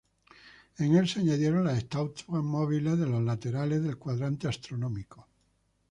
[0.79, 5.27] En el se añadieron las estatuas móviles de los laterales del cuadrante astronómico.